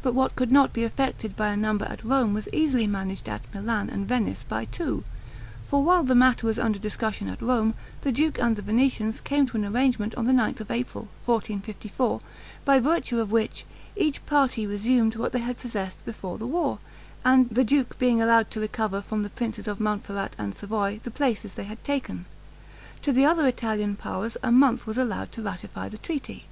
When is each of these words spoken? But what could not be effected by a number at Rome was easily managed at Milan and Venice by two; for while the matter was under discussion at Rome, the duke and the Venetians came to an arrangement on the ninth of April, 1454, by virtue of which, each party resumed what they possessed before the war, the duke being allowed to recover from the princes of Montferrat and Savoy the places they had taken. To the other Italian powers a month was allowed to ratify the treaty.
But 0.00 0.14
what 0.14 0.36
could 0.36 0.50
not 0.50 0.72
be 0.72 0.84
effected 0.84 1.36
by 1.36 1.48
a 1.48 1.54
number 1.58 1.84
at 1.84 2.02
Rome 2.02 2.32
was 2.32 2.48
easily 2.50 2.86
managed 2.86 3.28
at 3.28 3.42
Milan 3.52 3.90
and 3.90 4.08
Venice 4.08 4.42
by 4.42 4.64
two; 4.64 5.04
for 5.68 5.82
while 5.84 6.02
the 6.02 6.14
matter 6.14 6.46
was 6.46 6.58
under 6.58 6.78
discussion 6.78 7.28
at 7.28 7.42
Rome, 7.42 7.74
the 8.00 8.10
duke 8.10 8.38
and 8.38 8.56
the 8.56 8.62
Venetians 8.62 9.20
came 9.20 9.44
to 9.44 9.58
an 9.58 9.66
arrangement 9.66 10.14
on 10.14 10.24
the 10.24 10.32
ninth 10.32 10.62
of 10.62 10.70
April, 10.70 11.08
1454, 11.26 12.22
by 12.64 12.78
virtue 12.80 13.20
of 13.20 13.30
which, 13.30 13.66
each 13.96 14.24
party 14.24 14.66
resumed 14.66 15.16
what 15.16 15.32
they 15.32 15.52
possessed 15.52 16.02
before 16.06 16.38
the 16.38 16.46
war, 16.46 16.78
the 17.22 17.62
duke 17.62 17.98
being 17.98 18.22
allowed 18.22 18.50
to 18.52 18.60
recover 18.60 19.02
from 19.02 19.22
the 19.24 19.28
princes 19.28 19.68
of 19.68 19.78
Montferrat 19.78 20.34
and 20.38 20.54
Savoy 20.54 21.00
the 21.02 21.10
places 21.10 21.52
they 21.52 21.64
had 21.64 21.84
taken. 21.84 22.24
To 23.02 23.12
the 23.12 23.26
other 23.26 23.46
Italian 23.46 23.96
powers 23.96 24.38
a 24.42 24.50
month 24.50 24.86
was 24.86 24.96
allowed 24.96 25.30
to 25.32 25.42
ratify 25.42 25.90
the 25.90 25.98
treaty. 25.98 26.46